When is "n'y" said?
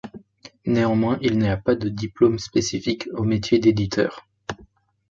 1.37-1.47